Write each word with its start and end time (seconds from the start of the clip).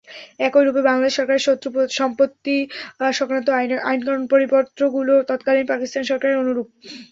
একই 0.39 0.63
রূপে 0.63 0.81
বাংলাদেশ 0.83 1.13
সরকারের 1.15 1.45
শত্রু 1.47 1.69
সম্পত্তি-সংক্রান্ত 1.99 3.47
আইনকানুন 3.85 4.23
পরিপত্রগুলো 4.33 5.13
তৎকালীন 5.29 5.65
পাকিস্তান 5.71 6.03
সরকারের 6.09 6.41
অনুরূপ। 6.43 6.67